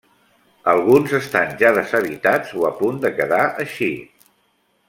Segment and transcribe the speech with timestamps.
[0.71, 3.95] Alguns estan ja deshabitats o a punt de quedar així.